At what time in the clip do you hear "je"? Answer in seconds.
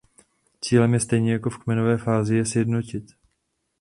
0.93-0.99, 2.35-2.45